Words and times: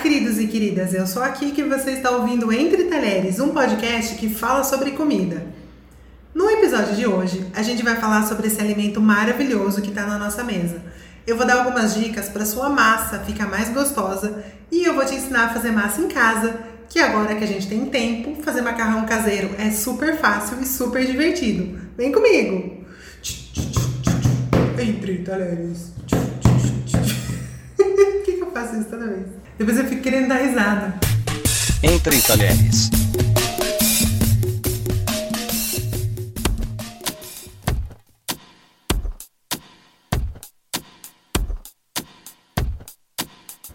queridos 0.00 0.38
e 0.38 0.46
queridas, 0.46 0.94
eu 0.94 1.06
sou 1.06 1.22
aqui 1.22 1.50
que 1.50 1.62
você 1.62 1.90
está 1.90 2.10
ouvindo 2.10 2.50
Entre 2.50 2.84
Talheres, 2.84 3.38
um 3.38 3.50
podcast 3.50 4.14
que 4.14 4.30
fala 4.30 4.64
sobre 4.64 4.92
comida. 4.92 5.46
No 6.34 6.48
episódio 6.48 6.96
de 6.96 7.06
hoje, 7.06 7.46
a 7.54 7.62
gente 7.62 7.82
vai 7.82 7.96
falar 7.96 8.26
sobre 8.26 8.46
esse 8.46 8.58
alimento 8.58 8.98
maravilhoso 8.98 9.82
que 9.82 9.90
está 9.90 10.06
na 10.06 10.18
nossa 10.18 10.42
mesa. 10.42 10.82
Eu 11.26 11.36
vou 11.36 11.46
dar 11.46 11.58
algumas 11.58 11.94
dicas 11.94 12.30
para 12.30 12.46
sua 12.46 12.70
massa 12.70 13.18
ficar 13.18 13.46
mais 13.46 13.68
gostosa 13.68 14.42
e 14.72 14.84
eu 14.84 14.94
vou 14.94 15.04
te 15.04 15.14
ensinar 15.14 15.44
a 15.44 15.48
fazer 15.50 15.70
massa 15.70 16.00
em 16.00 16.08
casa, 16.08 16.58
que 16.88 16.98
agora 16.98 17.34
que 17.34 17.44
a 17.44 17.48
gente 17.48 17.68
tem 17.68 17.84
tempo, 17.84 18.42
fazer 18.42 18.62
macarrão 18.62 19.04
caseiro 19.04 19.50
é 19.58 19.70
super 19.70 20.16
fácil 20.16 20.56
e 20.62 20.66
super 20.66 21.04
divertido. 21.04 21.78
Vem 21.98 22.10
comigo! 22.10 22.86
Entre 24.80 25.18
Talheres. 25.18 25.92
Por 27.76 28.24
que, 28.24 28.32
que 28.32 28.40
eu 28.40 28.50
faço 28.50 28.76
isso 28.76 28.88
toda 28.88 29.06
vez? 29.06 29.39
Depois 29.60 29.76
eu 29.76 29.84
fico 29.84 30.00
querendo 30.00 30.28
dar 30.28 30.38
risada. 30.38 30.94
Entre 31.82 32.18
talheres. 32.22 32.88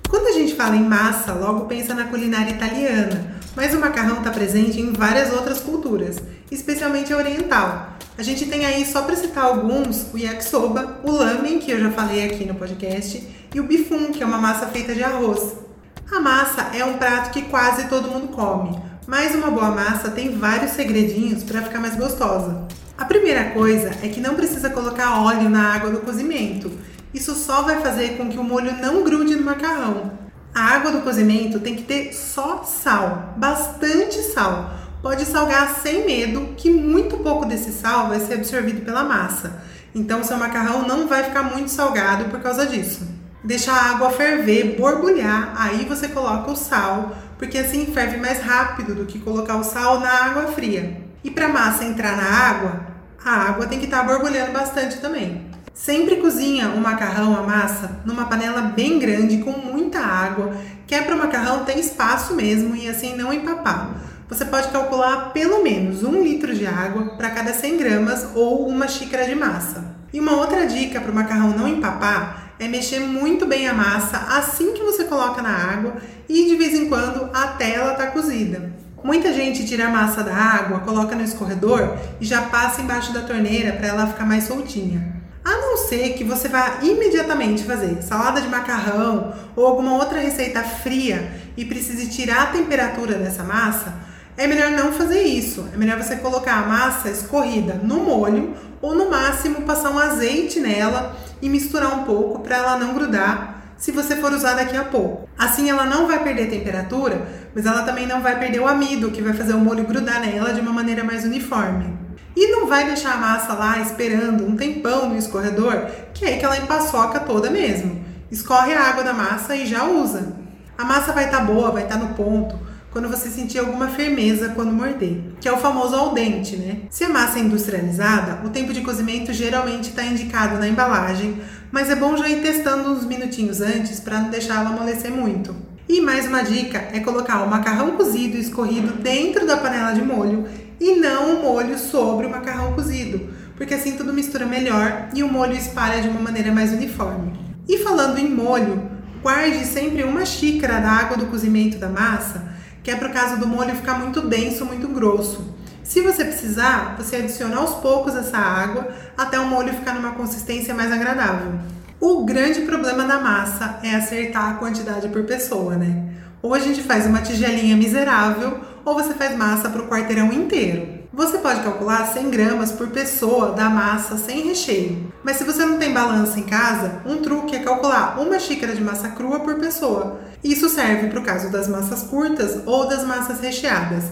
Quando 0.10 0.28
a 0.28 0.32
gente 0.32 0.56
fala 0.56 0.76
em 0.76 0.84
massa, 0.84 1.34
logo 1.34 1.68
pensa 1.68 1.94
na 1.94 2.06
culinária 2.06 2.50
italiana, 2.50 3.40
mas 3.56 3.76
o 3.76 3.80
macarrão 3.80 4.18
está 4.18 4.32
presente 4.32 4.82
em 4.82 4.92
várias 4.92 5.32
outras 5.32 5.60
culturas, 5.60 6.18
especialmente 6.50 7.14
a 7.14 7.18
oriental. 7.18 7.96
A 8.18 8.24
gente 8.24 8.48
tem 8.48 8.66
aí, 8.66 8.84
só 8.88 9.04
para 9.04 9.16
citar 9.16 9.44
alguns, 9.44 10.12
o 10.12 10.18
yakisoba, 10.18 11.00
o 11.04 11.12
lamen, 11.12 11.60
que 11.60 11.70
eu 11.70 11.80
já 11.80 11.92
falei 11.92 12.26
aqui 12.26 12.44
no 12.44 12.56
podcast, 12.56 13.24
e 13.54 13.60
o 13.60 13.64
bifum, 13.64 14.12
que 14.12 14.24
é 14.24 14.26
uma 14.26 14.40
massa 14.40 14.66
feita 14.66 14.96
de 14.96 15.04
arroz. 15.04 15.65
A 16.12 16.20
massa 16.20 16.70
é 16.78 16.86
um 16.86 16.98
prato 16.98 17.32
que 17.32 17.42
quase 17.42 17.88
todo 17.88 18.12
mundo 18.12 18.28
come, 18.28 18.80
mas 19.08 19.34
uma 19.34 19.50
boa 19.50 19.72
massa 19.72 20.12
tem 20.12 20.38
vários 20.38 20.74
segredinhos 20.74 21.44
para 21.44 21.64
ficar 21.64 21.80
mais 21.80 21.96
gostosa. 21.96 22.68
A 22.96 23.06
primeira 23.06 23.46
coisa 23.52 23.90
é 24.04 24.08
que 24.08 24.22
não 24.22 24.36
precisa 24.36 24.70
colocar 24.70 25.24
óleo 25.24 25.50
na 25.50 25.74
água 25.74 25.90
do 25.90 26.02
cozimento. 26.02 26.72
Isso 27.12 27.34
só 27.34 27.64
vai 27.64 27.82
fazer 27.82 28.18
com 28.18 28.30
que 28.30 28.38
o 28.38 28.44
molho 28.44 28.78
não 28.80 29.04
grude 29.04 29.36
no 29.36 29.44
macarrão. 29.44 30.12
A 30.54 30.76
água 30.76 30.92
do 30.92 31.02
cozimento 31.02 31.60
tem 31.60 31.76
que 31.76 31.84
ter 31.84 32.14
só 32.14 32.64
sal, 32.64 33.34
bastante 33.36 34.22
sal. 34.22 34.76
Pode 35.02 35.26
salgar 35.26 35.76
sem 35.82 36.06
medo, 36.06 36.54
que 36.56 36.70
muito 36.70 37.18
pouco 37.18 37.46
desse 37.46 37.72
sal 37.72 38.10
vai 38.10 38.20
ser 38.20 38.36
absorvido 38.36 38.86
pela 38.86 39.04
massa. 39.04 39.60
Então, 39.94 40.24
seu 40.24 40.38
macarrão 40.38 40.88
não 40.88 41.08
vai 41.08 41.24
ficar 41.24 41.44
muito 41.44 41.72
salgado 41.72 42.26
por 42.26 42.42
causa 42.42 42.68
disso 42.68 43.15
deixar 43.46 43.74
a 43.74 43.92
água 43.92 44.10
ferver, 44.10 44.76
borbulhar, 44.76 45.54
aí 45.56 45.86
você 45.86 46.08
coloca 46.08 46.52
o 46.52 46.56
sal, 46.56 47.16
porque 47.38 47.60
assim 47.60 47.86
ferve 47.86 48.18
mais 48.18 48.42
rápido 48.42 48.96
do 48.96 49.06
que 49.06 49.20
colocar 49.20 49.56
o 49.58 49.64
sal 49.64 50.00
na 50.00 50.10
água 50.10 50.48
fria. 50.48 51.02
E 51.24 51.30
para 51.30 51.46
a 51.46 51.50
massa 51.50 51.86
entrar 51.86 52.18
na 52.18 52.24
água, 52.24 52.88
a 53.24 53.32
água 53.50 53.68
tem 53.68 53.80
que 53.80 53.86
estar 53.86 54.02
tá 54.02 54.04
borbulhando 54.04 54.52
bastante 54.52 54.98
também. 54.98 55.46
Sempre 55.74 56.16
cozinha 56.18 56.70
o 56.70 56.80
macarrão, 56.80 57.38
a 57.38 57.44
massa, 57.44 58.00
numa 58.06 58.26
panela 58.26 58.62
bem 58.62 58.98
grande 58.98 59.38
com 59.40 59.52
muita 59.52 60.00
água, 60.00 60.56
que 60.88 60.96
é 60.96 61.02
para 61.02 61.16
o 61.16 61.18
macarrão 61.18 61.66
ter 61.66 61.78
espaço 61.78 62.34
mesmo 62.34 62.76
e 62.76 62.88
assim 62.88 63.16
não 63.16 63.34
empapar. 63.34 63.96
Você 64.28 64.46
pode 64.46 64.70
calcular 64.70 65.32
pelo 65.34 65.62
menos 65.62 66.04
um 66.04 66.24
litro 66.24 66.54
de 66.56 66.66
água 66.66 67.16
para 67.18 67.30
cada 67.30 67.54
100 67.54 67.78
gramas 67.78 68.28
ou 68.34 68.68
uma 68.68 68.88
xícara 68.88 69.26
de 69.26 69.36
massa. 69.36 69.96
E 70.12 70.20
uma 70.20 70.38
outra 70.38 70.66
dica 70.66 71.00
para 71.00 71.12
o 71.12 71.16
macarrão 71.16 71.50
não 71.50 71.68
empapar 71.68 72.45
é 72.60 72.68
mexer 72.68 73.00
muito 73.00 73.46
bem 73.46 73.68
a 73.68 73.74
massa 73.74 74.18
assim 74.38 74.74
que 74.74 74.84
você 74.84 75.04
coloca 75.04 75.42
na 75.42 75.50
água 75.50 75.96
e 76.28 76.46
de 76.46 76.56
vez 76.56 76.74
em 76.74 76.88
quando 76.88 77.30
até 77.34 77.76
ela 77.76 77.96
tá 77.96 78.08
cozida. 78.08 78.74
Muita 79.04 79.32
gente 79.34 79.68
tira 79.68 79.88
a 79.88 79.90
massa 79.90 80.24
da 80.24 80.34
água, 80.34 80.80
coloca 80.80 81.16
no 81.16 81.24
escorredor 81.24 81.96
e 82.20 82.26
já 82.26 82.42
passa 82.44 82.82
embaixo 82.82 83.14
da 83.14 83.22
torneira 83.22 83.74
para 83.74 83.88
ela 83.88 84.08
ficar 84.08 84.26
mais 84.26 84.46
soltinha. 84.46 85.16
A 85.44 85.52
não 85.52 85.78
ser 85.78 86.14
que 86.14 86.24
você 86.24 86.48
vá 86.48 86.80
imediatamente 86.82 87.64
fazer 87.64 88.02
salada 88.02 88.42
de 88.42 88.48
macarrão 88.48 89.32
ou 89.56 89.68
alguma 89.68 89.94
outra 89.94 90.20
receita 90.20 90.64
fria 90.64 91.32
e 91.56 91.64
precise 91.66 92.10
tirar 92.10 92.44
a 92.44 92.46
temperatura 92.48 93.14
dessa 93.14 93.44
massa, 93.44 93.94
é 94.36 94.48
melhor 94.48 94.72
não 94.72 94.92
fazer 94.92 95.22
isso. 95.22 95.70
É 95.72 95.78
melhor 95.78 96.02
você 96.02 96.16
colocar 96.16 96.56
a 96.56 96.66
massa 96.66 97.10
escorrida 97.10 97.76
no 97.76 98.00
molho 98.00 98.56
ou 98.82 98.96
no 98.96 99.08
máximo 99.10 99.62
passar 99.62 99.92
um 99.92 100.00
azeite 100.00 100.60
nela 100.60 101.16
e 101.46 101.50
misturar 101.50 101.94
um 101.94 102.04
pouco 102.04 102.40
para 102.40 102.58
ela 102.58 102.78
não 102.78 102.96
grudar 102.96 103.62
se 103.78 103.92
você 103.92 104.16
for 104.16 104.34
usar 104.34 104.56
daqui 104.56 104.76
a 104.76 104.84
pouco. 104.84 105.30
Assim 105.38 105.70
ela 105.70 105.86
não 105.86 106.08
vai 106.08 106.24
perder 106.24 106.50
temperatura, 106.50 107.22
mas 107.54 107.68
ela 107.68 107.84
também 107.84 108.08
não 108.08 108.22
vai 108.22 108.40
perder 108.40 108.60
o 108.60 108.68
amido, 108.68 109.12
que 109.12 109.22
vai 109.22 109.34
fazer 109.34 109.54
o 109.54 109.60
molho 109.60 109.84
grudar 109.84 110.20
nela 110.22 110.54
de 110.54 110.60
uma 110.60 110.74
maneira 110.74 111.04
mais 111.04 111.24
uniforme. 111.24 111.96
E 112.36 112.48
não 112.52 112.66
vai 112.66 112.86
deixar 112.86 113.14
a 113.14 113.18
massa 113.18 113.54
lá 113.54 113.80
esperando 113.80 114.46
um 114.46 114.56
tempão 114.56 115.08
no 115.08 115.18
escorredor, 115.18 115.86
que 116.16 116.26
é 116.26 116.30
aí 116.30 116.40
que 116.40 116.46
ela 116.46 116.58
empaçoca 116.58 117.20
toda 117.20 117.52
mesmo. 117.52 118.04
Escorre 118.32 118.74
a 118.74 118.82
água 118.82 119.04
da 119.04 119.14
massa 119.14 119.56
e 119.56 119.68
já 119.68 119.84
usa. 119.84 120.36
A 120.76 120.84
massa 120.84 121.14
vai 121.14 121.26
estar 121.26 121.40
tá 121.40 121.44
boa, 121.44 121.70
vai 121.70 121.84
estar 121.84 122.00
tá 122.00 122.04
no 122.04 122.16
ponto 122.16 122.58
quando 122.96 123.10
você 123.10 123.28
sentir 123.28 123.60
alguma 123.60 123.90
firmeza 123.90 124.54
quando 124.56 124.72
morder, 124.72 125.18
que 125.42 125.50
é 125.50 125.52
o 125.52 125.58
famoso 125.58 125.94
al 125.94 126.14
dente, 126.14 126.56
né? 126.56 126.84
Se 126.90 127.04
a 127.04 127.10
massa 127.10 127.40
é 127.40 127.42
industrializada, 127.42 128.48
o 128.48 128.50
tempo 128.50 128.72
de 128.72 128.80
cozimento 128.80 129.34
geralmente 129.34 129.90
está 129.90 130.06
indicado 130.06 130.58
na 130.58 130.66
embalagem, 130.66 131.42
mas 131.74 131.90
é 131.90 131.96
bom 131.98 132.16
já 132.16 132.30
ir 132.30 132.42
testando 132.42 132.90
uns 132.90 133.04
minutinhos 133.04 133.60
antes 133.60 134.00
para 134.00 134.22
não 134.22 134.30
deixar 134.30 134.62
ela 134.62 134.70
amolecer 134.70 135.12
muito. 135.12 135.54
E 135.90 136.00
mais 136.00 136.26
uma 136.26 136.42
dica 136.42 136.88
é 136.94 137.02
colocar 137.02 137.44
o 137.44 137.50
macarrão 137.50 137.98
cozido 137.98 138.38
escorrido 138.38 138.94
dentro 139.04 139.46
da 139.46 139.58
panela 139.58 139.92
de 139.92 140.02
molho 140.02 140.46
e 140.80 140.96
não 140.96 141.36
o 141.36 141.42
molho 141.42 141.78
sobre 141.78 142.28
o 142.28 142.30
macarrão 142.30 142.72
cozido, 142.72 143.28
porque 143.58 143.74
assim 143.74 143.98
tudo 143.98 144.14
mistura 144.14 144.46
melhor 144.46 145.10
e 145.14 145.22
o 145.22 145.28
molho 145.28 145.52
espalha 145.52 146.02
de 146.02 146.08
uma 146.08 146.22
maneira 146.22 146.54
mais 146.54 146.72
uniforme. 146.72 147.34
E 147.68 147.78
falando 147.80 148.18
em 148.20 148.34
molho, 148.34 148.90
guarde 149.22 149.66
sempre 149.66 150.02
uma 150.04 150.26
xícara 150.26 150.80
da 150.80 150.92
água 150.92 151.18
do 151.18 151.26
cozimento 151.26 151.78
da 151.78 151.90
massa 151.90 152.55
que 152.86 152.92
é 152.92 152.96
para 152.96 153.10
o 153.10 153.12
caso 153.12 153.40
do 153.40 153.48
molho 153.48 153.76
ficar 153.76 153.96
muito 153.98 154.22
denso, 154.22 154.64
muito 154.64 154.88
grosso. 154.88 155.56
Se 155.84 156.02
você 156.02 156.24
precisar, 156.24 156.96
você 156.96 157.16
adiciona 157.16 157.58
aos 157.58 157.74
poucos 157.82 158.16
essa 158.16 158.38
água 158.38 158.90
até 159.18 159.40
o 159.40 159.48
molho 159.48 159.74
ficar 159.74 159.96
numa 159.96 160.12
consistência 160.12 160.72
mais 160.72 160.92
agradável. 160.92 161.54
O 162.00 162.24
grande 162.24 162.62
problema 162.62 163.04
da 163.04 163.20
massa 163.20 163.80
é 163.82 163.96
acertar 163.96 164.52
a 164.52 164.54
quantidade 164.54 165.10
por 165.10 165.24
pessoa, 165.24 165.76
né? 165.76 166.12
Ou 166.44 166.54
a 166.54 166.60
gente 166.60 166.84
faz 166.84 167.08
uma 167.08 167.24
tigelinha 167.24 167.76
miserável, 167.76 168.60
ou 168.86 168.94
você 168.94 169.16
faz 169.16 169.36
massa 169.36 169.68
para 169.68 169.82
o 169.82 169.88
quarteirão 169.88 170.32
inteiro. 170.32 170.95
Você 171.16 171.38
pode 171.38 171.62
calcular 171.62 172.06
100 172.08 172.30
gramas 172.30 172.74
por 172.74 172.90
pessoa 172.90 173.54
da 173.54 173.70
massa 173.70 174.18
sem 174.18 174.42
recheio. 174.42 175.14
Mas 175.24 175.38
se 175.38 175.46
você 175.46 175.66
não 175.66 175.78
tem 175.78 175.94
balança 175.94 176.38
em 176.38 176.44
casa, 176.44 177.02
um 177.06 177.22
truque 177.22 177.56
é 177.56 177.60
calcular 177.60 178.20
uma 178.20 178.38
xícara 178.38 178.76
de 178.76 178.84
massa 178.84 179.08
crua 179.08 179.40
por 179.40 179.56
pessoa. 179.56 180.20
Isso 180.44 180.68
serve 180.68 181.08
para 181.08 181.20
o 181.22 181.24
caso 181.24 181.50
das 181.50 181.70
massas 181.70 182.04
curtas 182.04 182.60
ou 182.66 182.86
das 182.90 183.06
massas 183.06 183.40
recheadas. 183.40 184.04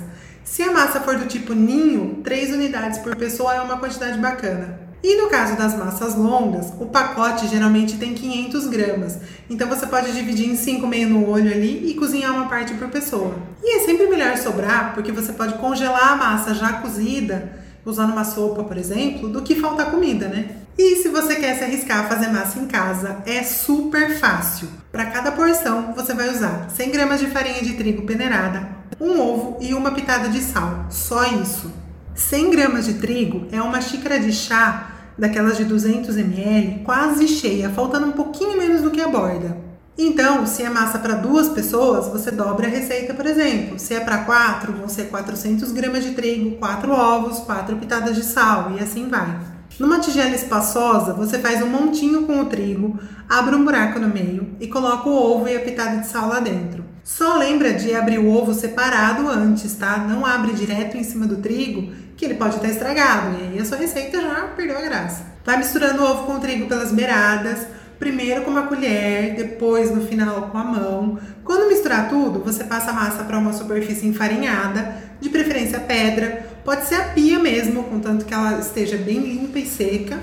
Se 0.45 0.63
a 0.63 0.71
massa 0.71 1.01
for 1.01 1.17
do 1.17 1.25
tipo 1.25 1.53
ninho, 1.53 2.21
3 2.23 2.53
unidades 2.53 2.99
por 2.99 3.17
pessoa 3.17 3.53
é 3.53 3.59
uma 3.59 3.79
quantidade 3.79 4.17
bacana. 4.17 4.79
E 5.03 5.21
no 5.21 5.27
caso 5.27 5.57
das 5.57 5.77
massas 5.77 6.15
longas, 6.15 6.71
o 6.79 6.85
pacote 6.85 7.49
geralmente 7.49 7.97
tem 7.97 8.13
500 8.13 8.67
gramas, 8.67 9.17
então 9.49 9.67
você 9.67 9.85
pode 9.85 10.13
dividir 10.13 10.49
em 10.49 10.55
5 10.55 10.87
meio 10.87 11.09
no 11.09 11.29
olho 11.29 11.51
ali 11.51 11.91
e 11.91 11.93
cozinhar 11.95 12.33
uma 12.33 12.47
parte 12.47 12.73
por 12.75 12.87
pessoa. 12.87 13.35
E 13.61 13.75
é 13.75 13.85
sempre 13.85 14.07
melhor 14.07 14.37
sobrar, 14.37 14.93
porque 14.93 15.11
você 15.11 15.33
pode 15.33 15.55
congelar 15.55 16.13
a 16.13 16.15
massa 16.15 16.53
já 16.53 16.71
cozida, 16.73 17.51
usando 17.85 18.13
uma 18.13 18.23
sopa, 18.23 18.63
por 18.63 18.77
exemplo, 18.77 19.27
do 19.27 19.41
que 19.41 19.55
faltar 19.55 19.91
comida, 19.91 20.29
né? 20.29 20.51
E 20.77 20.95
se 20.95 21.09
você 21.09 21.35
quer 21.35 21.57
se 21.57 21.65
arriscar 21.65 22.05
a 22.05 22.07
fazer 22.07 22.29
massa 22.29 22.57
em 22.57 22.65
casa, 22.65 23.17
é 23.25 23.43
super 23.43 24.17
fácil. 24.17 24.69
Para 24.89 25.07
cada 25.07 25.33
porção, 25.33 25.93
você 25.93 26.13
vai 26.13 26.29
usar 26.29 26.69
100 26.69 26.91
gramas 26.91 27.19
de 27.19 27.27
farinha 27.27 27.61
de 27.61 27.73
trigo 27.73 28.03
peneirada, 28.03 28.69
um 29.01 29.19
ovo 29.19 29.57
e 29.59 29.73
uma 29.73 29.91
pitada 29.91 30.29
de 30.29 30.39
sal. 30.39 30.85
Só 30.89 31.25
isso. 31.25 31.69
100 32.15 32.51
gramas 32.51 32.85
de 32.85 32.93
trigo 32.93 33.47
é 33.51 33.61
uma 33.61 33.81
xícara 33.81 34.17
de 34.17 34.31
chá 34.31 34.92
daquelas 35.17 35.57
de 35.57 35.65
200 35.65 36.17
ml, 36.17 36.83
quase 36.83 37.27
cheia, 37.27 37.69
faltando 37.69 38.07
um 38.07 38.11
pouquinho 38.11 38.57
menos 38.57 38.81
do 38.81 38.91
que 38.91 39.01
a 39.01 39.07
borda. 39.07 39.57
Então, 39.97 40.45
se 40.47 40.63
é 40.63 40.69
massa 40.69 40.97
para 40.97 41.13
duas 41.13 41.49
pessoas, 41.49 42.07
você 42.07 42.31
dobra 42.31 42.65
a 42.65 42.69
receita, 42.69 43.13
por 43.13 43.27
exemplo. 43.27 43.77
Se 43.77 43.93
é 43.93 43.99
para 43.99 44.19
quatro, 44.19 44.73
vão 44.73 44.89
ser 44.89 45.03
400 45.03 45.71
gramas 45.71 46.03
de 46.03 46.11
trigo, 46.11 46.57
quatro 46.57 46.91
ovos, 46.91 47.39
quatro 47.39 47.75
pitadas 47.77 48.15
de 48.15 48.23
sal 48.23 48.71
e 48.75 48.81
assim 48.81 49.07
vai. 49.07 49.39
Numa 49.79 49.99
tigela 49.99 50.33
espaçosa, 50.33 51.13
você 51.13 51.37
faz 51.37 51.61
um 51.61 51.67
montinho 51.67 52.23
com 52.23 52.41
o 52.41 52.45
trigo, 52.45 52.99
abre 53.29 53.55
um 53.55 53.63
buraco 53.63 53.99
no 53.99 54.07
meio 54.07 54.55
e 54.59 54.67
coloca 54.67 55.09
o 55.09 55.15
ovo 55.15 55.47
e 55.47 55.55
a 55.55 55.59
pitada 55.59 55.97
de 55.97 56.07
sal 56.07 56.27
lá 56.27 56.39
dentro. 56.39 56.83
Só 57.03 57.37
lembra 57.37 57.73
de 57.73 57.93
abrir 57.93 58.17
o 58.17 58.31
ovo 58.31 58.53
separado 58.53 59.27
antes, 59.27 59.75
tá? 59.75 59.97
Não 59.97 60.25
abre 60.25 60.53
direto 60.53 60.95
em 60.95 61.03
cima 61.03 61.27
do 61.27 61.37
trigo, 61.37 61.91
que 62.15 62.25
ele 62.25 62.35
pode 62.35 62.55
estar 62.55 62.67
estragado 62.67 63.37
e 63.39 63.47
aí 63.47 63.59
a 63.59 63.65
sua 63.65 63.77
receita 63.77 64.21
já 64.21 64.47
perdeu 64.55 64.77
a 64.77 64.81
graça. 64.81 65.25
Vai 65.45 65.57
misturando 65.57 66.01
o 66.01 66.05
ovo 66.05 66.23
com 66.25 66.33
o 66.33 66.39
trigo 66.39 66.67
pelas 66.67 66.91
beiradas, 66.91 67.65
primeiro 67.99 68.41
com 68.41 68.51
uma 68.51 68.67
colher, 68.67 69.35
depois 69.35 69.89
no 69.89 70.05
final 70.05 70.49
com 70.49 70.57
a 70.57 70.63
mão. 70.63 71.19
Quando 71.43 71.69
misturar 71.69 72.09
tudo, 72.09 72.39
você 72.39 72.63
passa 72.63 72.91
a 72.91 72.93
massa 72.93 73.23
para 73.23 73.37
uma 73.37 73.53
superfície 73.53 74.07
enfarinhada, 74.07 75.01
de 75.19 75.29
preferência 75.29 75.79
pedra, 75.79 76.45
pode 76.65 76.85
ser 76.85 76.95
a 76.95 77.03
pia 77.05 77.39
mesmo, 77.39 77.83
contanto 77.83 78.25
que 78.25 78.33
ela 78.33 78.59
esteja 78.59 78.97
bem 78.97 79.19
limpa 79.19 79.59
e 79.59 79.65
seca, 79.65 80.19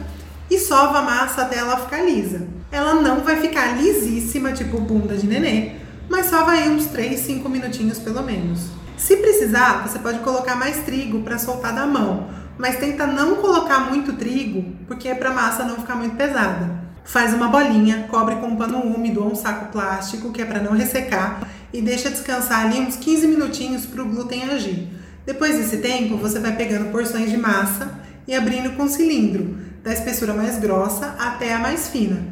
e 0.50 0.58
sova 0.58 0.98
a 0.98 1.02
massa 1.02 1.42
até 1.42 1.58
ela 1.58 1.76
ficar 1.76 2.02
lisa. 2.02 2.46
Ela 2.70 2.94
não 2.94 3.20
vai 3.20 3.40
ficar 3.40 3.76
lisíssima, 3.76 4.52
tipo 4.52 4.81
bunda 4.81 5.16
de 5.16 5.26
nenê, 5.26 5.72
mas 6.08 6.26
sova 6.26 6.52
aí 6.52 6.69
uns 6.69 6.87
3, 6.87 7.19
5 7.19 7.48
minutinhos 7.48 7.98
pelo 7.98 8.22
menos. 8.22 8.80
Se 9.00 9.17
precisar, 9.17 9.88
você 9.88 9.99
pode 9.99 10.19
colocar 10.19 10.55
mais 10.55 10.85
trigo 10.85 11.23
para 11.23 11.38
soltar 11.38 11.75
da 11.75 11.87
mão, 11.87 12.29
mas 12.58 12.76
tenta 12.76 13.06
não 13.06 13.37
colocar 13.37 13.81
muito 13.91 14.12
trigo, 14.12 14.76
porque 14.87 15.08
é 15.08 15.14
para 15.14 15.31
a 15.31 15.32
massa 15.32 15.64
não 15.64 15.76
ficar 15.76 15.94
muito 15.94 16.17
pesada. 16.17 16.69
Faz 17.02 17.32
uma 17.32 17.49
bolinha, 17.49 18.06
cobre 18.11 18.37
com 18.37 18.49
um 18.49 18.56
pano 18.56 18.79
úmido 18.79 19.25
ou 19.25 19.32
um 19.32 19.35
saco 19.35 19.73
plástico, 19.73 20.31
que 20.31 20.43
é 20.43 20.44
para 20.44 20.61
não 20.61 20.75
ressecar, 20.75 21.41
e 21.73 21.81
deixa 21.81 22.11
descansar 22.11 22.67
ali 22.67 22.79
uns 22.79 22.97
15 22.97 23.26
minutinhos 23.26 23.87
para 23.87 24.02
o 24.02 24.06
glúten 24.06 24.44
agir. 24.44 24.91
Depois 25.25 25.56
desse 25.56 25.79
tempo, 25.79 26.19
você 26.19 26.38
vai 26.38 26.55
pegando 26.55 26.93
porções 26.93 27.31
de 27.31 27.38
massa 27.38 27.99
e 28.29 28.35
abrindo 28.35 28.76
com 28.76 28.87
cilindro, 28.87 29.56
da 29.82 29.94
espessura 29.94 30.35
mais 30.35 30.58
grossa 30.58 31.17
até 31.19 31.55
a 31.55 31.58
mais 31.58 31.88
fina. 31.88 32.23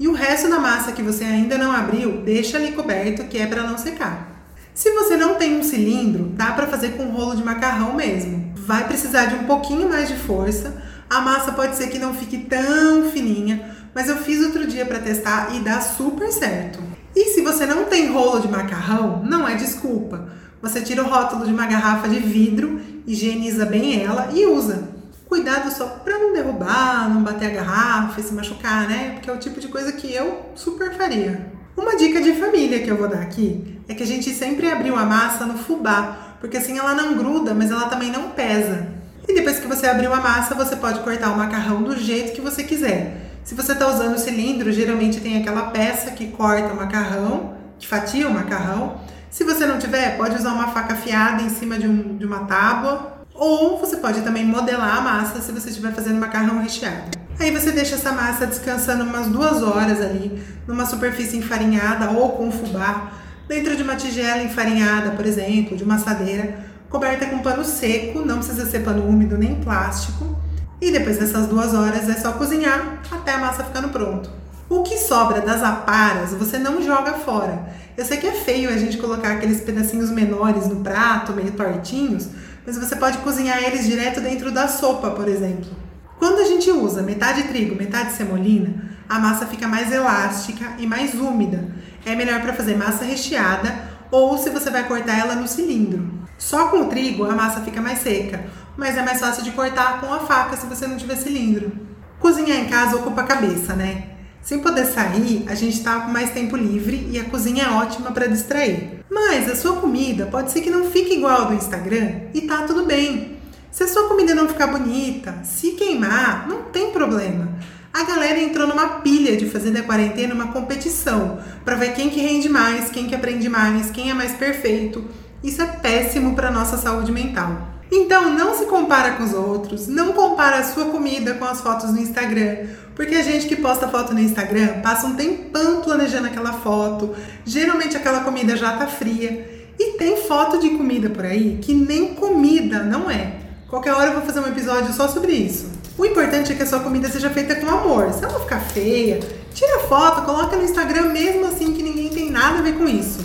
E 0.00 0.08
o 0.08 0.14
resto 0.14 0.50
da 0.50 0.58
massa 0.58 0.90
que 0.90 1.02
você 1.02 1.22
ainda 1.22 1.56
não 1.56 1.70
abriu, 1.70 2.22
deixa 2.22 2.56
ali 2.56 2.72
coberto, 2.72 3.22
que 3.26 3.38
é 3.38 3.46
para 3.46 3.62
não 3.62 3.78
secar. 3.78 4.37
Se 4.78 4.92
você 4.92 5.16
não 5.16 5.34
tem 5.34 5.58
um 5.58 5.62
cilindro, 5.64 6.26
dá 6.36 6.52
para 6.52 6.68
fazer 6.68 6.90
com 6.90 7.10
rolo 7.10 7.34
de 7.34 7.42
macarrão 7.42 7.94
mesmo. 7.94 8.52
Vai 8.54 8.86
precisar 8.86 9.26
de 9.26 9.34
um 9.34 9.42
pouquinho 9.42 9.88
mais 9.88 10.06
de 10.06 10.14
força. 10.14 10.80
A 11.10 11.20
massa 11.20 11.50
pode 11.50 11.74
ser 11.74 11.88
que 11.88 11.98
não 11.98 12.14
fique 12.14 12.38
tão 12.38 13.10
fininha, 13.10 13.74
mas 13.92 14.08
eu 14.08 14.18
fiz 14.18 14.40
outro 14.40 14.68
dia 14.68 14.86
para 14.86 15.00
testar 15.00 15.52
e 15.52 15.58
dá 15.58 15.80
super 15.80 16.30
certo. 16.30 16.78
E 17.12 17.24
se 17.24 17.42
você 17.42 17.66
não 17.66 17.86
tem 17.86 18.12
rolo 18.12 18.38
de 18.38 18.46
macarrão, 18.46 19.20
não 19.24 19.48
é 19.48 19.56
desculpa. 19.56 20.28
Você 20.62 20.80
tira 20.80 21.02
o 21.02 21.08
rótulo 21.08 21.44
de 21.44 21.52
uma 21.52 21.66
garrafa 21.66 22.08
de 22.08 22.20
vidro, 22.20 22.80
higieniza 23.04 23.66
bem 23.66 24.04
ela 24.04 24.30
e 24.32 24.46
usa. 24.46 24.90
Cuidado 25.28 25.72
só 25.72 25.86
para 25.86 26.16
não 26.20 26.32
derrubar, 26.32 27.12
não 27.12 27.24
bater 27.24 27.46
a 27.46 27.54
garrafa 27.54 28.20
e 28.20 28.22
se 28.22 28.32
machucar, 28.32 28.86
né? 28.86 29.14
Porque 29.14 29.28
é 29.28 29.32
o 29.32 29.38
tipo 29.38 29.58
de 29.58 29.66
coisa 29.66 29.90
que 29.90 30.14
eu 30.14 30.52
super 30.54 30.96
faria. 30.96 31.57
Uma 31.78 31.94
dica 31.94 32.20
de 32.20 32.32
família 32.32 32.80
que 32.80 32.88
eu 32.88 32.96
vou 32.96 33.08
dar 33.08 33.20
aqui 33.20 33.80
é 33.88 33.94
que 33.94 34.02
a 34.02 34.06
gente 34.06 34.34
sempre 34.34 34.68
abriu 34.68 34.96
a 34.96 35.04
massa 35.04 35.46
no 35.46 35.56
fubá, 35.56 36.34
porque 36.40 36.56
assim 36.56 36.76
ela 36.76 36.92
não 36.92 37.16
gruda, 37.16 37.54
mas 37.54 37.70
ela 37.70 37.88
também 37.88 38.10
não 38.10 38.30
pesa. 38.30 38.88
E 39.28 39.32
depois 39.32 39.60
que 39.60 39.68
você 39.68 39.86
abriu 39.86 40.12
a 40.12 40.16
massa, 40.16 40.56
você 40.56 40.74
pode 40.74 40.98
cortar 41.00 41.30
o 41.30 41.36
macarrão 41.36 41.84
do 41.84 41.96
jeito 41.96 42.32
que 42.32 42.40
você 42.40 42.64
quiser. 42.64 43.30
Se 43.44 43.54
você 43.54 43.74
está 43.74 43.86
usando 43.86 44.16
o 44.16 44.18
cilindro, 44.18 44.72
geralmente 44.72 45.20
tem 45.20 45.40
aquela 45.40 45.70
peça 45.70 46.10
que 46.10 46.26
corta 46.26 46.72
o 46.72 46.76
macarrão, 46.76 47.54
que 47.78 47.86
fatia 47.86 48.26
o 48.26 48.34
macarrão. 48.34 49.00
Se 49.30 49.44
você 49.44 49.64
não 49.64 49.78
tiver, 49.78 50.16
pode 50.16 50.34
usar 50.34 50.54
uma 50.54 50.72
faca 50.72 50.94
afiada 50.94 51.42
em 51.42 51.48
cima 51.48 51.78
de, 51.78 51.86
um, 51.86 52.16
de 52.16 52.26
uma 52.26 52.40
tábua. 52.40 53.24
Ou 53.32 53.78
você 53.78 53.98
pode 53.98 54.22
também 54.22 54.44
modelar 54.44 54.98
a 54.98 55.00
massa 55.00 55.40
se 55.40 55.52
você 55.52 55.68
estiver 55.68 55.92
fazendo 55.94 56.18
macarrão 56.18 56.60
recheado. 56.60 57.17
Aí 57.40 57.52
você 57.52 57.70
deixa 57.70 57.94
essa 57.94 58.10
massa 58.10 58.46
descansando 58.46 59.04
umas 59.04 59.28
duas 59.28 59.62
horas 59.62 60.00
ali, 60.00 60.42
numa 60.66 60.84
superfície 60.84 61.36
enfarinhada 61.36 62.10
ou 62.10 62.30
com 62.32 62.50
fubá, 62.50 63.12
dentro 63.46 63.76
de 63.76 63.82
uma 63.82 63.94
tigela 63.94 64.42
enfarinhada, 64.42 65.12
por 65.12 65.24
exemplo, 65.24 65.76
de 65.76 65.84
uma 65.84 65.94
assadeira, 65.94 66.58
coberta 66.90 67.26
com 67.26 67.38
pano 67.38 67.64
seco, 67.64 68.24
não 68.24 68.38
precisa 68.38 68.66
ser 68.66 68.80
pano 68.80 69.06
úmido 69.06 69.38
nem 69.38 69.54
plástico. 69.54 70.36
E 70.80 70.90
depois 70.90 71.18
dessas 71.18 71.46
duas 71.46 71.74
horas 71.74 72.08
é 72.08 72.14
só 72.14 72.32
cozinhar 72.32 73.00
até 73.10 73.34
a 73.34 73.38
massa 73.38 73.64
ficando 73.64 73.88
pronto. 73.88 74.30
O 74.68 74.82
que 74.82 74.98
sobra 74.98 75.40
das 75.40 75.62
aparas 75.62 76.32
você 76.34 76.58
não 76.58 76.82
joga 76.82 77.14
fora. 77.14 77.72
Eu 77.96 78.04
sei 78.04 78.18
que 78.18 78.26
é 78.26 78.32
feio 78.32 78.68
a 78.68 78.76
gente 78.76 78.98
colocar 78.98 79.32
aqueles 79.32 79.60
pedacinhos 79.60 80.10
menores 80.10 80.66
no 80.66 80.76
prato, 80.76 81.32
meio 81.32 81.52
tortinhos, 81.52 82.28
mas 82.66 82.76
você 82.76 82.96
pode 82.96 83.18
cozinhar 83.18 83.62
eles 83.62 83.86
direto 83.86 84.20
dentro 84.20 84.50
da 84.50 84.68
sopa, 84.68 85.10
por 85.10 85.26
exemplo. 85.26 85.87
Quando 86.18 86.40
a 86.40 86.44
gente 86.44 86.70
usa 86.70 87.02
metade 87.02 87.44
trigo, 87.44 87.76
metade 87.76 88.12
semolina, 88.12 88.90
a 89.08 89.18
massa 89.18 89.46
fica 89.46 89.68
mais 89.68 89.92
elástica 89.92 90.72
e 90.78 90.86
mais 90.86 91.14
úmida. 91.14 91.64
É 92.04 92.14
melhor 92.16 92.40
para 92.40 92.52
fazer 92.52 92.76
massa 92.76 93.04
recheada 93.04 93.88
ou 94.10 94.36
se 94.36 94.50
você 94.50 94.68
vai 94.68 94.86
cortar 94.88 95.16
ela 95.16 95.36
no 95.36 95.46
cilindro. 95.46 96.10
Só 96.36 96.68
com 96.68 96.82
o 96.82 96.86
trigo 96.86 97.24
a 97.24 97.34
massa 97.34 97.60
fica 97.60 97.80
mais 97.80 98.00
seca, 98.00 98.44
mas 98.76 98.96
é 98.96 99.02
mais 99.02 99.20
fácil 99.20 99.44
de 99.44 99.52
cortar 99.52 100.00
com 100.00 100.12
a 100.12 100.20
faca 100.20 100.56
se 100.56 100.66
você 100.66 100.86
não 100.86 100.96
tiver 100.96 101.16
cilindro. 101.16 101.72
Cozinhar 102.18 102.58
em 102.58 102.68
casa 102.68 102.96
ocupa 102.96 103.20
a 103.20 103.26
cabeça, 103.26 103.74
né? 103.74 104.04
Sem 104.42 104.60
poder 104.60 104.86
sair, 104.86 105.44
a 105.48 105.54
gente 105.54 105.82
tá 105.82 106.00
com 106.00 106.10
mais 106.10 106.30
tempo 106.30 106.56
livre 106.56 107.08
e 107.12 107.18
a 107.18 107.24
cozinha 107.24 107.64
é 107.64 107.70
ótima 107.70 108.10
para 108.10 108.26
distrair. 108.26 109.04
Mas 109.10 109.50
a 109.50 109.54
sua 109.54 109.76
comida 109.76 110.26
pode 110.26 110.50
ser 110.50 110.62
que 110.62 110.70
não 110.70 110.90
fique 110.90 111.14
igual 111.14 111.42
ao 111.42 111.46
do 111.46 111.54
Instagram 111.54 112.22
e 112.34 112.40
tá 112.42 112.62
tudo 112.62 112.84
bem. 112.86 113.38
Se 113.70 113.84
a 113.84 113.88
sua 113.88 114.08
comida 114.08 114.27
ficar 114.58 114.66
bonita, 114.66 115.38
se 115.44 115.70
queimar, 115.72 116.48
não 116.48 116.64
tem 116.64 116.90
problema. 116.90 117.48
A 117.94 118.02
galera 118.02 118.40
entrou 118.40 118.66
numa 118.66 118.88
pilha 119.00 119.36
de 119.36 119.48
fazer 119.48 119.70
da 119.70 119.84
quarentena 119.84 120.34
uma 120.34 120.48
competição 120.48 121.38
para 121.64 121.76
ver 121.76 121.94
quem 121.94 122.10
que 122.10 122.20
rende 122.20 122.48
mais, 122.48 122.90
quem 122.90 123.06
que 123.06 123.14
aprende 123.14 123.48
mais, 123.48 123.88
quem 123.92 124.10
é 124.10 124.14
mais 124.14 124.32
perfeito. 124.32 125.04
Isso 125.44 125.62
é 125.62 125.66
péssimo 125.66 126.34
para 126.34 126.50
nossa 126.50 126.76
saúde 126.76 127.12
mental. 127.12 127.68
Então 127.90 128.34
não 128.34 128.58
se 128.58 128.66
compara 128.66 129.12
com 129.12 129.22
os 129.22 129.32
outros, 129.32 129.86
não 129.86 130.12
compara 130.12 130.58
a 130.58 130.64
sua 130.64 130.86
comida 130.86 131.34
com 131.34 131.44
as 131.44 131.60
fotos 131.60 131.92
no 131.92 132.00
Instagram, 132.00 132.66
porque 132.96 133.14
a 133.14 133.22
gente 133.22 133.46
que 133.46 133.54
posta 133.54 133.86
foto 133.86 134.12
no 134.12 134.20
Instagram 134.20 134.80
passa 134.82 135.06
um 135.06 135.14
tempão 135.14 135.82
planejando 135.82 136.26
aquela 136.26 136.52
foto, 136.52 137.14
geralmente 137.46 137.96
aquela 137.96 138.24
comida 138.24 138.56
já 138.56 138.76
tá 138.76 138.88
fria, 138.88 139.72
e 139.78 139.96
tem 139.96 140.16
foto 140.16 140.58
de 140.58 140.70
comida 140.70 141.08
por 141.08 141.24
aí 141.24 141.60
que 141.62 141.72
nem 141.72 142.14
comida 142.14 142.82
não 142.82 143.08
é. 143.08 143.47
Qualquer 143.68 143.92
hora 143.92 144.10
eu 144.10 144.14
vou 144.14 144.22
fazer 144.22 144.40
um 144.40 144.48
episódio 144.48 144.94
só 144.94 145.08
sobre 145.08 145.32
isso. 145.32 145.70
O 145.98 146.04
importante 146.04 146.52
é 146.52 146.54
que 146.54 146.62
a 146.62 146.66
sua 146.66 146.80
comida 146.80 147.10
seja 147.10 147.28
feita 147.28 147.54
com 147.56 147.68
amor. 147.68 148.10
Se 148.14 148.24
ela 148.24 148.40
ficar 148.40 148.60
feia, 148.60 149.20
tira 149.52 149.80
foto, 149.80 150.22
coloca 150.22 150.56
no 150.56 150.64
Instagram 150.64 151.12
mesmo 151.12 151.46
assim 151.46 151.74
que 151.74 151.82
ninguém 151.82 152.08
tem 152.08 152.30
nada 152.30 152.60
a 152.60 152.62
ver 152.62 152.78
com 152.78 152.88
isso. 152.88 153.20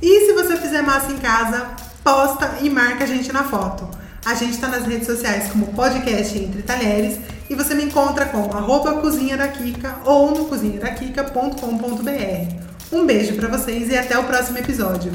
E 0.00 0.26
se 0.26 0.32
você 0.34 0.56
fizer 0.56 0.82
massa 0.82 1.10
em 1.10 1.18
casa, 1.18 1.66
posta 2.04 2.58
e 2.60 2.70
marca 2.70 3.02
a 3.02 3.06
gente 3.08 3.32
na 3.32 3.42
foto. 3.42 3.88
A 4.24 4.34
gente 4.34 4.52
está 4.52 4.68
nas 4.68 4.86
redes 4.86 5.06
sociais 5.06 5.50
como 5.50 5.72
podcast 5.72 6.38
Entre 6.38 6.62
Talheres 6.62 7.18
e 7.50 7.56
você 7.56 7.74
me 7.74 7.82
encontra 7.82 8.26
com 8.26 8.56
arroba 8.56 9.00
cozinha 9.00 9.36
da 9.36 9.48
Kika 9.48 9.96
ou 10.04 10.30
no 10.30 10.44
cozinhadakika.com.br. 10.44 12.54
Um 12.92 13.04
beijo 13.04 13.34
para 13.34 13.48
vocês 13.48 13.90
e 13.90 13.96
até 13.96 14.16
o 14.16 14.22
próximo 14.24 14.58
episódio. 14.58 15.10